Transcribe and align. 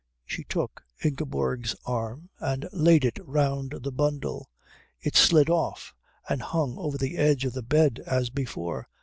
She 0.25 0.43
took 0.45 0.81
Ingeborg's 1.05 1.75
arm 1.85 2.31
and 2.39 2.67
laid 2.73 3.05
it 3.05 3.19
round 3.23 3.75
the 3.83 3.91
bundle. 3.91 4.49
It 4.99 5.15
slid 5.15 5.47
off 5.47 5.93
and 6.27 6.41
hung 6.41 6.75
over 6.79 6.97
the 6.97 7.17
edge 7.17 7.45
of 7.45 7.53
the 7.53 7.61
bed 7.61 8.01
as 8.07 8.31
before. 8.31 8.89